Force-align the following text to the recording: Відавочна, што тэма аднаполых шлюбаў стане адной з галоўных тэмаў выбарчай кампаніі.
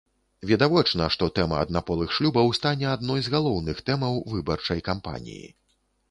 Відавочна, 0.51 1.07
што 1.15 1.25
тэма 1.39 1.57
аднаполых 1.65 2.15
шлюбаў 2.15 2.49
стане 2.59 2.87
адной 2.93 3.21
з 3.27 3.33
галоўных 3.35 3.83
тэмаў 3.89 4.17
выбарчай 4.33 4.81
кампаніі. 4.89 5.45